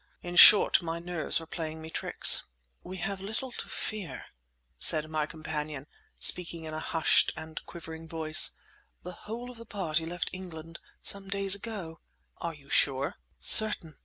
In 0.23 0.35
short, 0.35 0.81
my 0.81 0.97
nerves 0.97 1.39
were 1.39 1.45
playing 1.45 1.79
me 1.79 1.91
tricks. 1.91 2.43
"We 2.81 2.97
have 2.97 3.21
little 3.21 3.51
to 3.51 3.67
fear," 3.69 4.25
said 4.79 5.07
my 5.11 5.27
companion, 5.27 5.85
speaking 6.17 6.63
in 6.63 6.73
a 6.73 6.79
hushed 6.79 7.31
and 7.37 7.63
quivering 7.67 8.07
voice. 8.07 8.53
"The 9.03 9.11
whole 9.29 9.51
of 9.51 9.57
the 9.57 9.65
party 9.67 10.07
left 10.07 10.31
England 10.33 10.79
some 11.03 11.27
days 11.29 11.53
ago." 11.53 11.99
"Are 12.37 12.55
you 12.55 12.67
sure?" 12.67 13.17
"Certain! 13.37 13.97